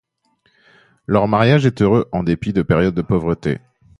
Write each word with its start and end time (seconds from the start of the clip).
Leur 1.05 1.27
mariage 1.27 1.67
est 1.67 1.79
heureux 1.83 2.09
en 2.11 2.23
dépit 2.23 2.53
de 2.53 2.63
périodes 2.63 2.95
de 2.95 3.03
pauvreté. 3.03 3.59